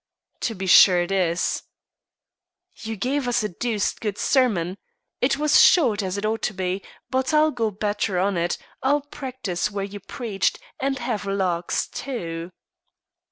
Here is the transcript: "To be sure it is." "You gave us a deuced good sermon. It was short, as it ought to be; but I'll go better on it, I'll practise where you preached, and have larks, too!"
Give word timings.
"To 0.39 0.55
be 0.55 0.65
sure 0.65 1.03
it 1.03 1.11
is." 1.11 1.61
"You 2.77 2.95
gave 2.95 3.27
us 3.27 3.43
a 3.43 3.49
deuced 3.49 4.01
good 4.01 4.17
sermon. 4.17 4.79
It 5.21 5.37
was 5.37 5.63
short, 5.63 6.01
as 6.01 6.17
it 6.17 6.25
ought 6.25 6.41
to 6.41 6.55
be; 6.55 6.81
but 7.11 7.35
I'll 7.35 7.51
go 7.51 7.69
better 7.69 8.17
on 8.17 8.35
it, 8.35 8.57
I'll 8.81 9.01
practise 9.01 9.69
where 9.69 9.85
you 9.85 9.99
preached, 9.99 10.57
and 10.79 10.97
have 10.97 11.27
larks, 11.27 11.87
too!" 11.87 12.51